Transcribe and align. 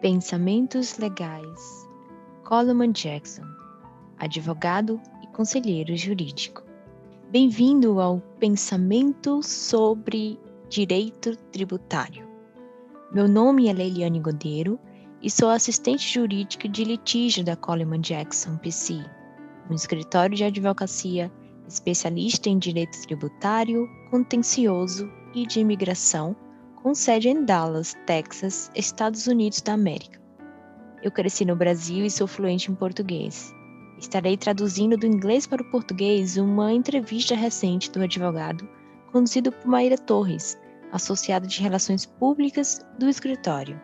Pensamentos 0.00 0.96
Legais. 0.96 1.86
Coleman 2.42 2.90
Jackson, 2.90 3.44
advogado 4.18 4.98
e 5.22 5.26
conselheiro 5.26 5.94
jurídico. 5.94 6.62
Bem-vindo 7.30 8.00
ao 8.00 8.18
Pensamento 8.38 9.42
sobre 9.42 10.40
Direito 10.70 11.36
Tributário. 11.52 12.26
Meu 13.12 13.28
nome 13.28 13.68
é 13.68 13.74
Leiliane 13.74 14.20
Godeiro 14.20 14.80
e 15.20 15.30
sou 15.30 15.50
assistente 15.50 16.10
jurídica 16.10 16.66
de 16.66 16.82
litígio 16.82 17.44
da 17.44 17.54
Coleman 17.54 18.00
Jackson 18.00 18.56
PC, 18.56 19.04
um 19.68 19.74
escritório 19.74 20.34
de 20.34 20.44
advocacia 20.44 21.30
especialista 21.68 22.48
em 22.48 22.58
direito 22.58 22.98
tributário, 23.02 23.86
contencioso 24.10 25.12
e 25.34 25.46
de 25.46 25.60
imigração 25.60 26.34
com 26.82 26.94
sede 26.94 27.28
em 27.28 27.44
Dallas, 27.44 27.94
Texas, 28.06 28.70
Estados 28.74 29.26
Unidos 29.26 29.60
da 29.60 29.74
América. 29.74 30.18
Eu 31.02 31.10
cresci 31.10 31.44
no 31.44 31.54
Brasil 31.54 32.04
e 32.04 32.10
sou 32.10 32.26
fluente 32.26 32.70
em 32.70 32.74
português. 32.74 33.52
Estarei 33.98 34.36
traduzindo 34.36 34.96
do 34.96 35.06
inglês 35.06 35.46
para 35.46 35.62
o 35.62 35.70
português 35.70 36.38
uma 36.38 36.72
entrevista 36.72 37.34
recente 37.34 37.90
do 37.90 38.02
advogado, 38.02 38.66
conduzido 39.12 39.52
por 39.52 39.66
Maíra 39.66 39.98
Torres, 39.98 40.58
associada 40.90 41.46
de 41.46 41.60
Relações 41.60 42.06
Públicas 42.06 42.84
do 42.98 43.08
escritório. 43.08 43.80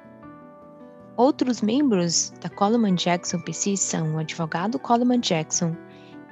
Outros 1.18 1.60
membros 1.60 2.32
da 2.40 2.48
Coleman 2.48 2.94
Jackson 2.94 3.40
PC 3.40 3.76
são 3.76 4.14
o 4.14 4.18
advogado 4.18 4.78
Coleman 4.78 5.20
Jackson, 5.20 5.76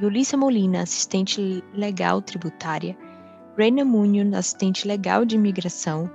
Yulissa 0.00 0.36
Molina, 0.36 0.82
assistente 0.82 1.62
legal 1.74 2.22
tributária, 2.22 2.96
Reina 3.56 3.84
Munyon, 3.84 4.34
assistente 4.36 4.88
legal 4.88 5.24
de 5.24 5.36
imigração, 5.36 6.10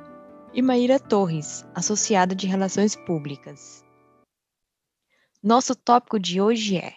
e 0.53 0.61
Maíra 0.61 0.99
Torres, 0.99 1.63
associada 1.75 2.33
de 2.33 2.47
Relações 2.47 2.95
Públicas. 2.95 3.83
Nosso 5.41 5.75
tópico 5.75 6.19
de 6.19 6.41
hoje 6.41 6.77
é: 6.77 6.95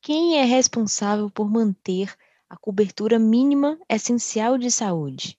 quem 0.00 0.38
é 0.38 0.44
responsável 0.44 1.30
por 1.30 1.48
manter 1.48 2.14
a 2.48 2.56
cobertura 2.56 3.18
mínima 3.18 3.78
essencial 3.88 4.58
de 4.58 4.70
saúde? 4.70 5.38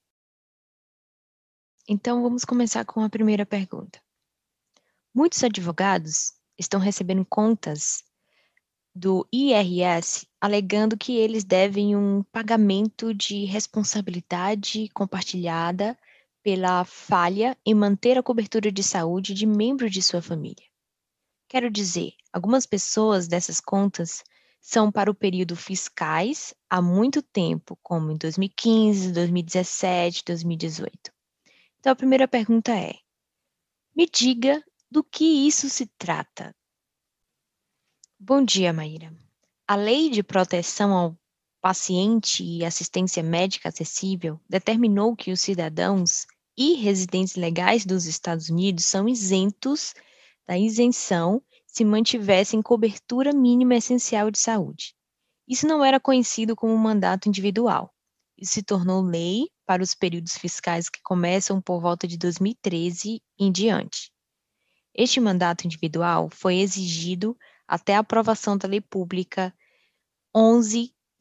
Então 1.87 2.23
vamos 2.23 2.45
começar 2.45 2.85
com 2.85 3.01
a 3.01 3.09
primeira 3.09 3.45
pergunta. 3.45 4.01
Muitos 5.13 5.43
advogados 5.43 6.33
estão 6.57 6.79
recebendo 6.79 7.25
contas 7.25 8.03
do 8.95 9.27
IRS 9.33 10.25
alegando 10.39 10.97
que 10.97 11.17
eles 11.17 11.43
devem 11.43 11.95
um 11.95 12.23
pagamento 12.31 13.13
de 13.13 13.43
responsabilidade 13.45 14.87
compartilhada 14.89 15.97
pela 16.43 16.83
falha 16.83 17.57
em 17.65 17.73
manter 17.73 18.17
a 18.17 18.23
cobertura 18.23 18.71
de 18.71 18.83
saúde 18.83 19.33
de 19.33 19.45
membros 19.45 19.91
de 19.91 20.03
sua 20.03 20.21
família. 20.21 20.67
Quero 21.47 21.71
dizer, 21.71 22.13
algumas 22.31 22.65
pessoas 22.65 23.27
dessas 23.27 23.61
contas 23.61 24.23
são 24.59 24.91
para 24.91 25.09
o 25.09 25.15
período 25.15 25.55
fiscais 25.55 26.53
há 26.69 26.81
muito 26.81 27.21
tempo, 27.21 27.77
como 27.81 28.11
em 28.11 28.17
2015, 28.17 29.11
2017, 29.11 30.23
2018. 30.25 31.11
Então 31.79 31.91
a 31.91 31.95
primeira 31.95 32.27
pergunta 32.27 32.71
é: 32.73 32.95
me 33.95 34.05
diga 34.05 34.63
do 34.89 35.03
que 35.03 35.25
isso 35.25 35.69
se 35.69 35.85
trata. 35.97 36.55
Bom 38.19 38.43
dia, 38.43 38.71
Maíra. 38.71 39.13
A 39.67 39.75
Lei 39.75 40.09
de 40.09 40.23
Proteção 40.23 40.93
ao 40.93 41.17
Paciente 41.63 42.43
e 42.43 42.65
Assistência 42.65 43.23
Médica 43.23 43.69
Acessível 43.69 44.37
determinou 44.49 45.15
que 45.15 45.31
os 45.31 45.39
cidadãos 45.39 46.27
e 46.57 46.73
residentes 46.73 47.35
legais 47.35 47.85
dos 47.85 48.05
Estados 48.05 48.49
Unidos 48.49 48.83
são 48.83 49.07
isentos 49.07 49.93
da 50.45 50.57
isenção 50.57 51.41
se 51.65 51.85
mantivessem 51.85 52.61
cobertura 52.61 53.31
mínima 53.31 53.75
essencial 53.75 54.29
de 54.29 54.39
saúde. 54.39 54.93
Isso 55.47 55.65
não 55.65 55.85
era 55.85 56.01
conhecido 56.01 56.53
como 56.53 56.77
mandato 56.77 57.29
individual. 57.29 57.95
Isso 58.37 58.55
se 58.55 58.61
tornou 58.61 59.01
lei 59.01 59.47
para 59.65 59.81
os 59.81 59.95
períodos 59.95 60.37
fiscais 60.37 60.89
que 60.89 61.01
começam 61.01 61.61
por 61.61 61.79
volta 61.79 62.05
de 62.05 62.17
2013 62.17 63.21
em 63.39 63.49
diante. 63.53 64.11
Este 64.93 65.17
mandato 65.21 65.63
individual 65.63 66.29
foi 66.29 66.57
exigido 66.57 67.37
até 67.65 67.95
a 67.95 67.99
aprovação 67.99 68.57
da 68.57 68.67
Lei 68.67 68.81
Pública 68.81 69.55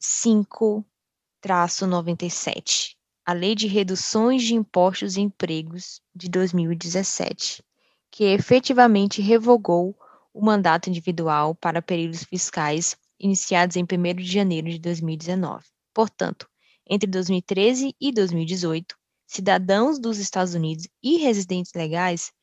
11.5-97, 0.03 2.95
a 3.25 3.31
Lei 3.31 3.55
de 3.55 3.67
Reduções 3.67 4.43
de 4.43 4.53
Impostos 4.53 5.15
e 5.15 5.21
Empregos 5.21 6.01
de 6.13 6.27
2017, 6.29 7.63
que 8.11 8.25
efetivamente 8.25 9.21
revogou 9.21 9.97
o 10.33 10.43
mandato 10.43 10.89
individual 10.89 11.55
para 11.55 11.81
períodos 11.81 12.23
fiscais 12.23 12.97
iniciados 13.17 13.77
em 13.77 13.83
1 13.83 13.85
de 14.15 14.25
janeiro 14.25 14.69
de 14.69 14.77
2019. 14.79 15.63
Portanto, 15.93 16.49
entre 16.85 17.09
2013 17.09 17.95
e 17.99 18.11
2018, 18.11 18.97
cidadãos 19.25 19.97
dos 19.99 20.17
Estados 20.17 20.53
Unidos 20.53 20.85
e 21.01 21.17
residentes 21.17 21.71
legais 21.73 22.33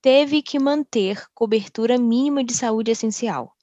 teve 0.00 0.40
que 0.42 0.58
manter 0.58 1.22
cobertura 1.34 1.98
mínima 1.98 2.42
de 2.42 2.54
saúde 2.54 2.90
essencial. 2.90 3.54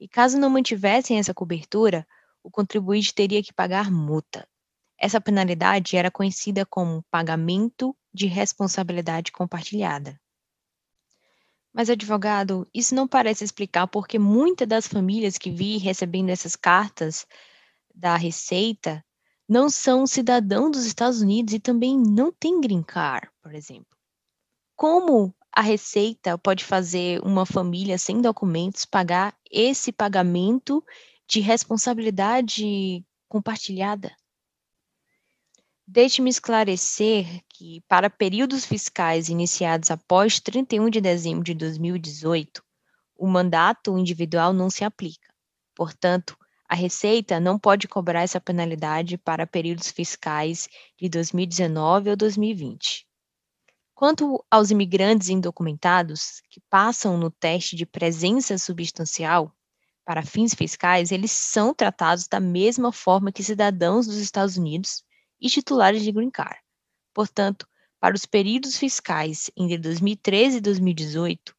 E 0.00 0.08
caso 0.08 0.38
não 0.38 0.50
mantivessem 0.50 1.18
essa 1.18 1.34
cobertura, 1.34 2.06
o 2.48 2.50
contribuinte 2.50 3.14
teria 3.14 3.42
que 3.42 3.52
pagar 3.52 3.90
multa. 3.90 4.48
Essa 4.98 5.20
penalidade 5.20 5.98
era 5.98 6.10
conhecida 6.10 6.64
como 6.64 7.04
pagamento 7.10 7.94
de 8.12 8.26
responsabilidade 8.26 9.30
compartilhada. 9.30 10.18
Mas, 11.74 11.90
advogado, 11.90 12.66
isso 12.72 12.94
não 12.94 13.06
parece 13.06 13.44
explicar 13.44 13.86
porque 13.86 14.18
muitas 14.18 14.66
das 14.66 14.88
famílias 14.88 15.36
que 15.36 15.50
vi 15.50 15.76
recebendo 15.76 16.30
essas 16.30 16.56
cartas 16.56 17.26
da 17.94 18.16
Receita 18.16 19.04
não 19.46 19.68
são 19.68 20.06
cidadãos 20.06 20.70
dos 20.70 20.86
Estados 20.86 21.20
Unidos 21.20 21.52
e 21.52 21.60
também 21.60 21.98
não 21.98 22.32
têm 22.32 22.62
green 22.62 22.82
card, 22.82 23.28
por 23.42 23.54
exemplo. 23.54 23.94
Como 24.74 25.34
a 25.52 25.60
Receita 25.60 26.38
pode 26.38 26.64
fazer 26.64 27.20
uma 27.22 27.44
família 27.44 27.98
sem 27.98 28.22
documentos 28.22 28.86
pagar 28.86 29.36
esse 29.50 29.92
pagamento 29.92 30.82
de 31.28 31.40
responsabilidade 31.40 33.04
compartilhada? 33.28 34.16
Deixe-me 35.86 36.30
esclarecer 36.30 37.42
que, 37.50 37.82
para 37.86 38.08
períodos 38.08 38.64
fiscais 38.64 39.28
iniciados 39.28 39.90
após 39.90 40.40
31 40.40 40.88
de 40.88 41.00
dezembro 41.02 41.44
de 41.44 41.54
2018, 41.54 42.62
o 43.14 43.26
mandato 43.26 43.98
individual 43.98 44.54
não 44.54 44.70
se 44.70 44.84
aplica. 44.84 45.32
Portanto, 45.74 46.36
a 46.66 46.74
Receita 46.74 47.38
não 47.38 47.58
pode 47.58 47.88
cobrar 47.88 48.22
essa 48.22 48.40
penalidade 48.40 49.18
para 49.18 49.46
períodos 49.46 49.90
fiscais 49.90 50.66
de 50.96 51.08
2019 51.08 52.10
ou 52.10 52.16
2020. 52.16 53.06
Quanto 53.94 54.44
aos 54.50 54.70
imigrantes 54.70 55.28
indocumentados 55.28 56.40
que 56.48 56.60
passam 56.70 57.18
no 57.18 57.30
teste 57.30 57.76
de 57.76 57.84
presença 57.84 58.56
substancial 58.56 59.54
para 60.08 60.22
fins 60.22 60.54
fiscais, 60.54 61.12
eles 61.12 61.30
são 61.30 61.74
tratados 61.74 62.26
da 62.26 62.40
mesma 62.40 62.90
forma 62.90 63.30
que 63.30 63.44
cidadãos 63.44 64.06
dos 64.06 64.16
Estados 64.16 64.56
Unidos 64.56 65.04
e 65.38 65.50
titulares 65.50 66.02
de 66.02 66.10
green 66.10 66.30
card. 66.30 66.58
Portanto, 67.12 67.68
para 68.00 68.14
os 68.14 68.24
períodos 68.24 68.78
fiscais 68.78 69.50
entre 69.54 69.76
2013 69.76 70.56
e 70.56 70.60
2018, 70.62 71.54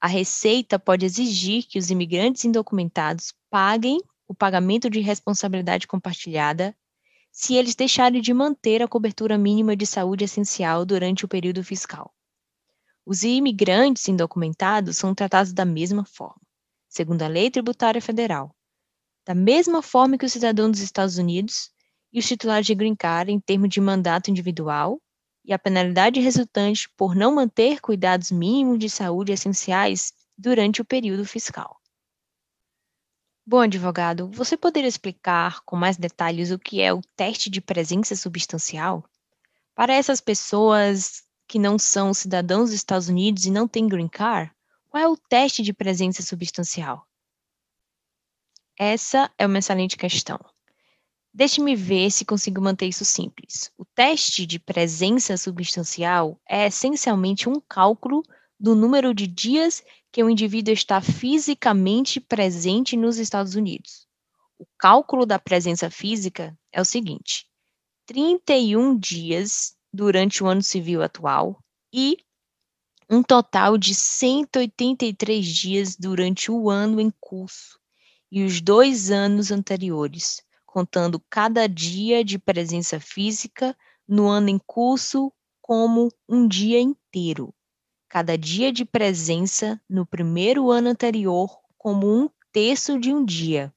a 0.00 0.06
Receita 0.06 0.78
pode 0.78 1.04
exigir 1.04 1.64
que 1.64 1.76
os 1.76 1.90
imigrantes 1.90 2.44
indocumentados 2.44 3.34
paguem 3.50 3.98
o 4.28 4.34
pagamento 4.34 4.88
de 4.88 5.00
responsabilidade 5.00 5.88
compartilhada 5.88 6.76
se 7.32 7.56
eles 7.56 7.74
deixarem 7.74 8.22
de 8.22 8.32
manter 8.32 8.80
a 8.80 8.86
cobertura 8.86 9.36
mínima 9.36 9.74
de 9.74 9.86
saúde 9.86 10.22
essencial 10.22 10.84
durante 10.84 11.24
o 11.24 11.28
período 11.28 11.64
fiscal. 11.64 12.14
Os 13.04 13.24
imigrantes 13.24 14.06
indocumentados 14.06 14.98
são 14.98 15.12
tratados 15.12 15.52
da 15.52 15.64
mesma 15.64 16.04
forma, 16.04 16.41
segundo 16.92 17.22
a 17.22 17.26
Lei 17.26 17.50
Tributária 17.50 18.02
Federal, 18.02 18.54
da 19.26 19.34
mesma 19.34 19.80
forma 19.80 20.18
que 20.18 20.26
os 20.26 20.32
cidadãos 20.32 20.72
dos 20.72 20.80
Estados 20.80 21.16
Unidos 21.16 21.70
e 22.12 22.18
os 22.18 22.28
titulares 22.28 22.66
de 22.66 22.74
green 22.74 22.94
card 22.94 23.32
em 23.32 23.40
termos 23.40 23.70
de 23.70 23.80
mandato 23.80 24.30
individual 24.30 25.00
e 25.42 25.54
a 25.54 25.58
penalidade 25.58 26.20
resultante 26.20 26.90
por 26.94 27.14
não 27.14 27.34
manter 27.34 27.80
cuidados 27.80 28.30
mínimos 28.30 28.78
de 28.78 28.90
saúde 28.90 29.32
essenciais 29.32 30.12
durante 30.36 30.82
o 30.82 30.84
período 30.84 31.24
fiscal. 31.24 31.80
Bom, 33.46 33.60
advogado, 33.60 34.30
você 34.30 34.54
poderia 34.54 34.88
explicar 34.88 35.62
com 35.64 35.76
mais 35.76 35.96
detalhes 35.96 36.50
o 36.50 36.58
que 36.58 36.82
é 36.82 36.92
o 36.92 37.00
teste 37.16 37.48
de 37.48 37.62
presença 37.62 38.14
substancial? 38.14 39.02
Para 39.74 39.94
essas 39.94 40.20
pessoas 40.20 41.22
que 41.48 41.58
não 41.58 41.78
são 41.78 42.12
cidadãos 42.12 42.68
dos 42.68 42.74
Estados 42.74 43.08
Unidos 43.08 43.46
e 43.46 43.50
não 43.50 43.66
têm 43.66 43.88
green 43.88 44.08
card, 44.08 44.52
qual 44.92 45.02
é 45.02 45.08
o 45.08 45.16
teste 45.16 45.62
de 45.62 45.72
presença 45.72 46.22
substancial? 46.22 47.08
Essa 48.78 49.32
é 49.38 49.46
uma 49.46 49.58
excelente 49.58 49.96
questão. 49.96 50.38
Deixe-me 51.32 51.74
ver 51.74 52.10
se 52.10 52.26
consigo 52.26 52.60
manter 52.60 52.88
isso 52.88 53.02
simples. 53.02 53.72
O 53.78 53.86
teste 53.86 54.44
de 54.44 54.58
presença 54.58 55.34
substancial 55.38 56.38
é 56.46 56.66
essencialmente 56.66 57.48
um 57.48 57.58
cálculo 57.58 58.22
do 58.60 58.74
número 58.74 59.14
de 59.14 59.26
dias 59.26 59.82
que 60.12 60.22
o 60.22 60.28
indivíduo 60.28 60.74
está 60.74 61.00
fisicamente 61.00 62.20
presente 62.20 62.94
nos 62.94 63.16
Estados 63.16 63.54
Unidos. 63.54 64.06
O 64.58 64.66
cálculo 64.76 65.24
da 65.24 65.38
presença 65.38 65.88
física 65.88 66.54
é 66.70 66.82
o 66.82 66.84
seguinte: 66.84 67.46
31 68.04 68.98
dias 68.98 69.74
durante 69.90 70.44
o 70.44 70.46
ano 70.46 70.62
civil 70.62 71.02
atual 71.02 71.64
e 71.90 72.18
um 73.08 73.22
total 73.22 73.76
de 73.76 73.94
183 73.94 75.44
dias 75.46 75.96
durante 75.96 76.50
o 76.50 76.70
ano 76.70 77.00
em 77.00 77.12
curso 77.20 77.78
e 78.30 78.44
os 78.44 78.60
dois 78.60 79.10
anos 79.10 79.50
anteriores, 79.50 80.42
contando 80.64 81.22
cada 81.28 81.68
dia 81.68 82.24
de 82.24 82.38
presença 82.38 82.98
física 82.98 83.76
no 84.08 84.28
ano 84.28 84.48
em 84.48 84.58
curso 84.58 85.32
como 85.60 86.08
um 86.28 86.48
dia 86.48 86.80
inteiro. 86.80 87.54
Cada 88.08 88.36
dia 88.38 88.72
de 88.72 88.84
presença 88.84 89.80
no 89.88 90.06
primeiro 90.06 90.70
ano 90.70 90.88
anterior 90.88 91.58
como 91.76 92.06
um 92.06 92.28
terço 92.52 92.98
de 92.98 93.12
um 93.12 93.24
dia, 93.24 93.72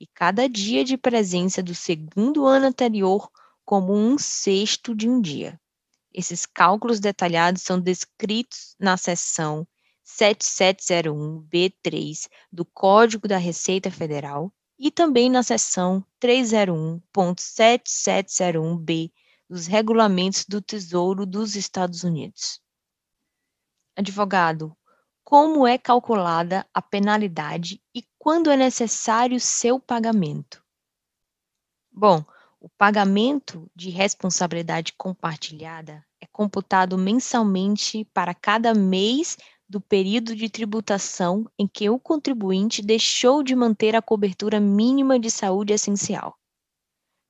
e 0.00 0.06
cada 0.06 0.48
dia 0.48 0.84
de 0.84 0.96
presença 0.96 1.62
do 1.62 1.74
segundo 1.74 2.46
ano 2.46 2.66
anterior 2.66 3.28
como 3.64 3.94
um 3.94 4.16
sexto 4.18 4.94
de 4.94 5.08
um 5.08 5.20
dia. 5.20 5.60
Esses 6.12 6.44
cálculos 6.46 7.00
detalhados 7.00 7.62
são 7.62 7.80
descritos 7.80 8.76
na 8.78 8.96
seção 8.96 9.66
7701B3 10.04 12.28
do 12.50 12.64
Código 12.64 13.28
da 13.28 13.36
Receita 13.36 13.90
Federal 13.90 14.50
e 14.78 14.90
também 14.90 15.28
na 15.28 15.42
seção 15.42 16.02
301.7701B 16.20 19.12
dos 19.48 19.66
Regulamentos 19.66 20.46
do 20.46 20.62
Tesouro 20.62 21.26
dos 21.26 21.56
Estados 21.56 22.04
Unidos. 22.04 22.62
Advogado, 23.96 24.74
como 25.24 25.66
é 25.66 25.76
calculada 25.76 26.64
a 26.72 26.80
penalidade 26.80 27.82
e 27.94 28.02
quando 28.18 28.50
é 28.50 28.56
necessário 28.56 29.38
seu 29.38 29.78
pagamento? 29.78 30.64
Bom, 31.90 32.24
o 32.60 32.68
pagamento 32.68 33.70
de 33.74 33.88
responsabilidade 33.90 34.92
compartilhada 34.94 36.04
é 36.20 36.26
computado 36.26 36.98
mensalmente 36.98 38.04
para 38.12 38.34
cada 38.34 38.74
mês 38.74 39.36
do 39.68 39.80
período 39.80 40.34
de 40.34 40.48
tributação 40.48 41.48
em 41.58 41.68
que 41.68 41.88
o 41.88 41.98
contribuinte 41.98 42.82
deixou 42.82 43.42
de 43.42 43.54
manter 43.54 43.94
a 43.94 44.02
cobertura 44.02 44.58
mínima 44.58 45.18
de 45.18 45.30
saúde 45.30 45.72
essencial. 45.72 46.36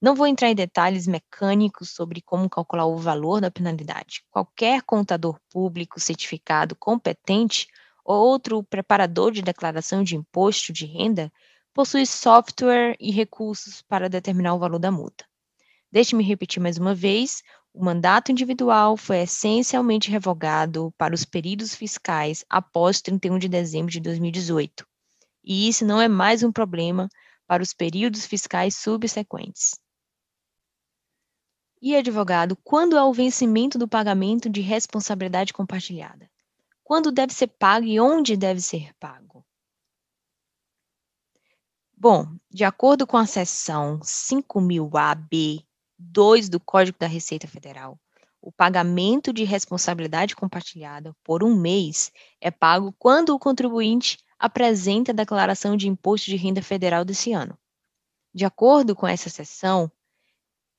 Não 0.01 0.15
vou 0.15 0.27
entrar 0.27 0.49
em 0.49 0.55
detalhes 0.55 1.09
mecânicos 1.09 1.91
sobre 1.91 2.23
como 2.23 2.49
calcular 2.49 2.87
o 2.87 2.97
valor 2.97 3.41
da 3.41 3.51
penalidade. 3.51 4.23
Qualquer 4.31 4.83
contador 4.83 5.39
público 5.51 5.99
certificado 5.99 6.77
competente 6.77 7.67
ou 8.05 8.17
outro 8.17 8.63
preparador 8.63 9.33
de 9.33 9.43
declaração 9.43 10.05
de 10.05 10.17
imposto 10.17 10.73
de 10.73 10.87
renda 10.87 11.33
possui 11.79 12.05
software 12.05 12.97
e 12.99 13.13
recursos 13.13 13.83
para 13.83 14.09
determinar 14.09 14.53
o 14.53 14.59
valor 14.59 14.81
da 14.81 14.91
multa. 14.91 15.25
Deixe-me 15.93 16.25
repetir 16.25 16.61
mais 16.61 16.77
uma 16.77 16.93
vez: 16.93 17.41
o 17.73 17.85
mandato 17.85 18.33
individual 18.33 18.97
foi 18.97 19.19
essencialmente 19.19 20.11
revogado 20.11 20.93
para 20.99 21.15
os 21.15 21.25
períodos 21.25 21.77
fiscais 21.77 22.45
após 22.51 23.01
31 23.01 23.39
de 23.39 23.49
dezembro 23.49 23.93
de 23.93 24.01
2018. 24.01 24.85
E 25.45 25.69
isso 25.69 25.87
não 25.87 26.01
é 26.01 26.09
mais 26.09 26.43
um 26.43 26.51
problema 26.51 27.09
para 27.47 27.63
os 27.63 27.73
períodos 27.73 28.27
fiscais 28.27 28.75
subsequentes. 28.75 29.79
E 31.81 31.95
advogado, 31.95 32.59
quando 32.65 32.97
é 32.97 33.05
o 33.05 33.13
vencimento 33.13 33.79
do 33.79 33.87
pagamento 33.87 34.51
de 34.51 34.61
responsabilidade 34.61 35.53
compartilhada? 35.53 36.29
Quando 36.83 37.13
deve 37.13 37.33
ser 37.33 37.47
pago 37.47 37.87
e 37.87 38.01
onde 38.01 38.37
deve 38.37 38.61
ser 38.61 38.93
pago? 38.99 39.47
Bom, 42.01 42.29
de 42.49 42.63
acordo 42.63 43.09
com 43.09 43.17
a 43.17 43.27
seção 43.27 43.99
5000AB 43.99 45.67
2 45.99 46.49
do 46.49 46.61
Código 46.61 46.97
da 46.97 47.09
Receita 47.09 47.49
Federal, 47.49 47.99
o 48.41 48.53
pagamento 48.53 49.33
de 49.33 49.43
responsabilidade 49.43 50.37
compartilhada 50.37 51.13
por 51.25 51.43
um 51.43 51.57
mês 51.57 52.13
é 52.41 52.53
pago 52.53 52.95
quando 53.01 53.31
o 53.31 53.39
contribuinte 53.39 54.17
apresenta 54.39 55.11
a 55.11 55.15
declaração 55.15 55.77
de 55.77 55.89
imposto 55.89 56.27
de 56.27 56.37
renda 56.37 56.63
federal 56.63 57.05
desse 57.05 57.33
ano. 57.33 57.59
De 58.33 58.45
acordo 58.45 58.95
com 58.95 59.09
essa 59.09 59.29
seção, 59.29 59.91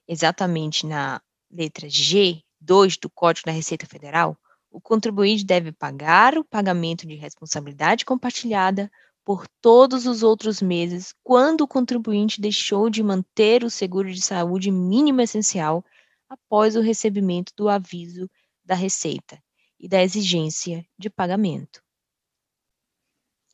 exatamente 0.08 0.86
na 0.86 1.22
letra 1.52 1.90
G 1.90 2.42
2 2.62 2.96
do 2.96 3.10
Código 3.10 3.48
da 3.48 3.52
Receita 3.52 3.86
Federal, 3.86 4.38
o 4.72 4.80
contribuinte 4.80 5.44
deve 5.44 5.74
pagar 5.74 6.38
o 6.38 6.46
pagamento 6.46 7.06
de 7.06 7.16
responsabilidade 7.16 8.06
compartilhada 8.06 8.90
por 9.30 9.48
todos 9.62 10.08
os 10.08 10.24
outros 10.24 10.60
meses 10.60 11.14
quando 11.24 11.62
o 11.62 11.68
contribuinte 11.68 12.42
deixou 12.42 12.90
de 12.90 13.04
manter 13.04 13.64
o 13.64 13.70
seguro 13.70 14.12
de 14.12 14.24
saúde 14.24 14.72
mínimo 14.72 15.22
essencial 15.22 15.86
após 16.28 16.76
o 16.76 16.82
recebimento 16.82 17.54
do 17.56 17.70
aviso 17.70 18.28
da 18.66 18.74
Receita 18.74 19.40
e 19.80 19.88
da 19.88 20.02
exigência 20.02 20.84
de 20.98 21.12
pagamento. 21.12 21.80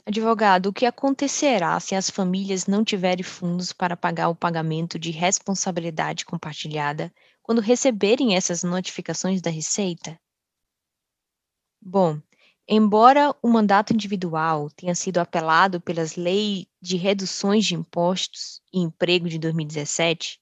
Advogado, 0.06 0.68
o 0.68 0.74
que 0.74 0.86
acontecerá 0.86 1.77
se 1.81 1.94
as 1.94 2.10
famílias 2.10 2.68
não 2.68 2.81
tiverem 2.81 3.25
fundos 3.25 3.74
para 3.74 3.98
pagar 3.98 4.30
o 4.30 4.36
pagamento 4.36 4.98
de 4.98 5.12
responsabilidade 5.12 6.24
compartilhada 6.24 7.13
quando 7.44 7.60
receberem 7.60 8.38
essas 8.38 8.63
notificações 8.63 9.42
da 9.42 9.50
Receita? 9.50 10.18
Bom, 11.81 12.22
Embora 12.67 13.31
o 13.44 13.47
mandato 13.47 13.94
individual 13.94 14.71
tenha 14.71 14.95
sido 14.95 15.19
apelado 15.19 15.79
pelas 15.79 16.15
leis 16.15 16.65
de 16.81 16.97
reduções 16.97 17.63
de 17.63 17.75
impostos 17.75 18.59
e 18.73 18.79
emprego 18.79 19.29
de 19.29 19.38
2017, 19.38 20.39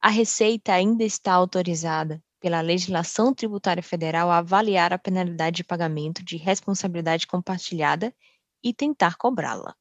a 0.00 0.08
Receita 0.08 0.72
ainda 0.72 1.02
está 1.02 1.32
autorizada 1.32 2.22
pela 2.38 2.60
legislação 2.60 3.34
tributária 3.34 3.82
federal 3.82 4.30
a 4.30 4.38
avaliar 4.38 4.92
a 4.92 4.98
penalidade 4.98 5.56
de 5.56 5.64
pagamento 5.64 6.24
de 6.24 6.36
responsabilidade 6.36 7.26
compartilhada 7.26 8.14
e 8.62 8.72
tentar 8.72 9.16
cobrá-la. 9.16 9.74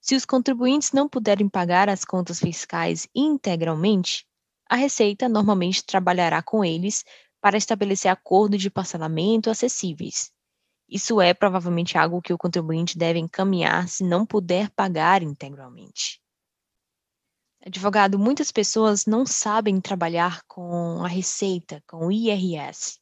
Se 0.00 0.16
os 0.16 0.24
contribuintes 0.24 0.90
não 0.90 1.08
puderem 1.08 1.48
pagar 1.48 1.88
as 1.88 2.04
contas 2.04 2.40
fiscais 2.40 3.06
integralmente, 3.14 4.26
a 4.68 4.74
Receita 4.74 5.28
normalmente 5.28 5.84
trabalhará 5.84 6.42
com 6.42 6.64
eles 6.64 7.04
para 7.40 7.56
estabelecer 7.56 8.10
acordos 8.10 8.60
de 8.60 8.70
parcelamento 8.70 9.48
acessíveis 9.48 10.32
isso 10.88 11.20
é 11.20 11.34
provavelmente 11.34 11.98
algo 11.98 12.22
que 12.22 12.32
o 12.32 12.38
contribuinte 12.38 12.96
deve 12.96 13.18
encaminhar 13.18 13.88
se 13.88 14.02
não 14.02 14.24
puder 14.24 14.70
pagar 14.70 15.22
integralmente. 15.22 16.20
Advogado, 17.64 18.18
muitas 18.18 18.50
pessoas 18.50 19.04
não 19.04 19.26
sabem 19.26 19.80
trabalhar 19.80 20.42
com 20.46 21.04
a 21.04 21.08
receita, 21.08 21.82
com 21.86 22.06
o 22.06 22.12
IRS. 22.12 22.98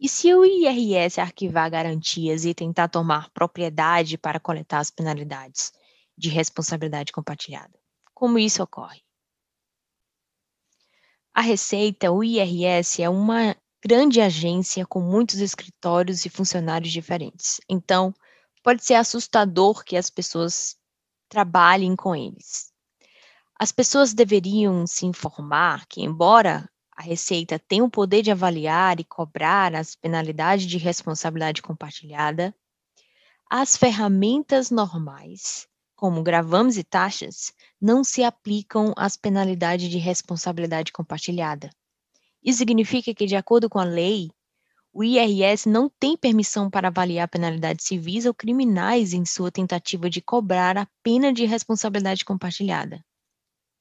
E 0.00 0.08
se 0.08 0.34
o 0.34 0.44
IRS 0.44 1.20
arquivar 1.20 1.70
garantias 1.70 2.44
e 2.44 2.52
tentar 2.52 2.88
tomar 2.88 3.30
propriedade 3.30 4.18
para 4.18 4.40
coletar 4.40 4.80
as 4.80 4.90
penalidades 4.90 5.72
de 6.18 6.28
responsabilidade 6.28 7.12
compartilhada? 7.12 7.78
Como 8.12 8.38
isso 8.38 8.62
ocorre? 8.62 9.02
A 11.32 11.40
Receita, 11.40 12.10
o 12.10 12.22
IRS, 12.22 13.02
é 13.02 13.08
uma 13.08 13.56
grande 13.86 14.18
agência 14.18 14.86
com 14.86 15.00
muitos 15.00 15.40
escritórios 15.40 16.24
e 16.24 16.30
funcionários 16.30 16.90
diferentes. 16.90 17.60
Então, 17.68 18.14
pode 18.62 18.82
ser 18.82 18.94
assustador 18.94 19.84
que 19.84 19.94
as 19.94 20.08
pessoas 20.08 20.76
trabalhem 21.28 21.94
com 21.94 22.16
eles. 22.16 22.72
As 23.60 23.70
pessoas 23.70 24.14
deveriam 24.14 24.86
se 24.86 25.04
informar 25.04 25.84
que, 25.86 26.02
embora 26.02 26.66
a 26.96 27.02
Receita 27.02 27.58
tenha 27.58 27.84
o 27.84 27.90
poder 27.90 28.22
de 28.22 28.30
avaliar 28.30 29.00
e 29.00 29.04
cobrar 29.04 29.74
as 29.74 29.94
penalidades 29.94 30.66
de 30.66 30.78
responsabilidade 30.78 31.60
compartilhada, 31.60 32.54
as 33.50 33.76
ferramentas 33.76 34.70
normais, 34.70 35.68
como 35.94 36.22
gravames 36.22 36.78
e 36.78 36.84
taxas, 36.84 37.52
não 37.78 38.02
se 38.02 38.24
aplicam 38.24 38.94
às 38.96 39.16
penalidades 39.16 39.90
de 39.90 39.98
responsabilidade 39.98 40.90
compartilhada. 40.90 41.70
Isso 42.44 42.58
significa 42.58 43.14
que, 43.14 43.24
de 43.24 43.34
acordo 43.34 43.70
com 43.70 43.78
a 43.78 43.84
lei, 43.84 44.30
o 44.92 45.02
IRS 45.02 45.68
não 45.68 45.88
tem 45.88 46.16
permissão 46.16 46.70
para 46.70 46.88
avaliar 46.88 47.26
penalidades 47.28 47.86
civis 47.86 48.26
ou 48.26 48.34
criminais 48.34 49.12
em 49.12 49.24
sua 49.24 49.50
tentativa 49.50 50.10
de 50.10 50.20
cobrar 50.20 50.76
a 50.76 50.86
pena 51.02 51.32
de 51.32 51.46
responsabilidade 51.46 52.24
compartilhada. 52.24 53.04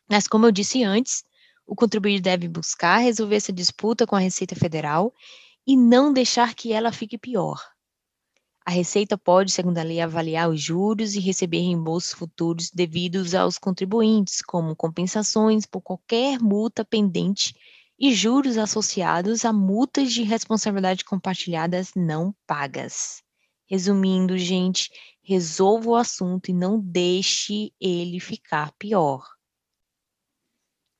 Mas, 0.09 0.27
como 0.27 0.45
eu 0.45 0.51
disse 0.51 0.83
antes, 0.83 1.23
o 1.67 1.75
contribuinte 1.75 2.21
deve 2.21 2.47
buscar 2.47 2.97
resolver 2.97 3.35
essa 3.35 3.53
disputa 3.53 4.07
com 4.07 4.15
a 4.15 4.19
Receita 4.19 4.55
Federal 4.55 5.13
e 5.67 5.77
não 5.77 6.11
deixar 6.11 6.55
que 6.55 6.73
ela 6.73 6.91
fique 6.91 7.17
pior. 7.17 7.61
A 8.65 8.71
Receita 8.71 9.17
pode, 9.17 9.51
segundo 9.51 9.77
a 9.77 9.83
lei, 9.83 9.99
avaliar 9.99 10.49
os 10.49 10.61
juros 10.61 11.15
e 11.15 11.19
receber 11.19 11.59
reembolsos 11.59 12.13
futuros 12.13 12.71
devidos 12.71 13.35
aos 13.35 13.57
contribuintes, 13.57 14.41
como 14.41 14.75
compensações 14.75 15.65
por 15.65 15.81
qualquer 15.81 16.39
multa 16.39 16.85
pendente 16.85 17.53
e 18.05 18.13
juros 18.13 18.57
associados 18.57 19.45
a 19.45 19.53
multas 19.53 20.11
de 20.11 20.23
responsabilidade 20.23 21.05
compartilhadas 21.05 21.91
não 21.95 22.35
pagas. 22.45 23.23
Resumindo, 23.65 24.37
gente, 24.37 24.89
resolva 25.23 25.91
o 25.91 25.95
assunto 25.95 26.51
e 26.51 26.53
não 26.53 26.77
deixe 26.77 27.71
ele 27.79 28.19
ficar 28.19 28.73
pior. 28.77 29.25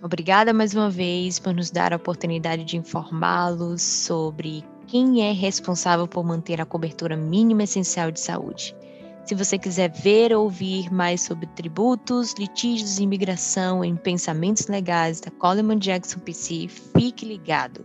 Obrigada 0.00 0.52
mais 0.52 0.74
uma 0.74 0.88
vez 0.88 1.40
por 1.40 1.52
nos 1.52 1.70
dar 1.70 1.92
a 1.92 1.96
oportunidade 1.96 2.64
de 2.64 2.76
informá-los 2.76 3.82
sobre 3.82 4.64
quem 4.86 5.28
é 5.28 5.32
responsável 5.32 6.06
por 6.06 6.24
manter 6.24 6.60
a 6.60 6.64
cobertura 6.64 7.16
mínima 7.16 7.64
essencial 7.64 8.12
de 8.12 8.20
saúde. 8.20 8.76
Se 9.24 9.34
você 9.34 9.58
quiser 9.58 9.90
ver 9.90 10.32
ou 10.32 10.44
ouvir 10.44 10.90
mais 10.92 11.20
sobre 11.20 11.46
tributos, 11.48 12.32
litígios 12.38 12.98
e 12.98 13.02
imigração 13.02 13.84
em 13.84 13.96
Pensamentos 13.96 14.68
Legais 14.68 15.20
da 15.20 15.32
Coleman 15.32 15.78
Jackson 15.78 16.20
PC, 16.20 16.68
fique 16.68 17.26
ligado. 17.26 17.84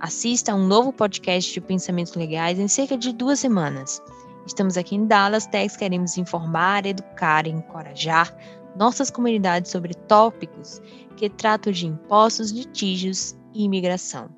Assista 0.00 0.52
a 0.52 0.54
um 0.54 0.64
novo 0.64 0.92
podcast 0.92 1.52
de 1.52 1.60
Pensamentos 1.60 2.14
Legais 2.14 2.58
em 2.58 2.68
cerca 2.68 2.96
de 2.96 3.12
duas 3.12 3.40
semanas. 3.40 4.00
Estamos 4.46 4.78
aqui 4.78 4.94
em 4.94 5.06
Dallas, 5.06 5.46
Texas, 5.46 5.76
queremos 5.76 6.16
informar, 6.16 6.86
educar 6.86 7.46
e 7.46 7.50
encorajar 7.50 8.34
nossas 8.78 9.10
comunidades 9.10 9.70
sobre 9.70 9.92
tópicos 9.92 10.80
que 11.16 11.28
tratam 11.28 11.72
de 11.72 11.86
impostos, 11.86 12.52
litígios 12.52 13.36
e 13.52 13.64
imigração. 13.64 14.30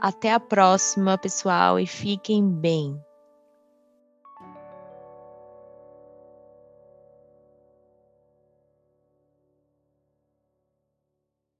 Até 0.00 0.32
a 0.32 0.40
próxima, 0.40 1.18
pessoal, 1.18 1.78
e 1.78 1.86
fiquem 1.86 2.48
bem. 2.48 2.98